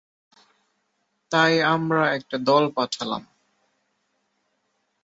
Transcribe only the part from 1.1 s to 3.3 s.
তাই আমরা আর একটা দল পাঠালাম।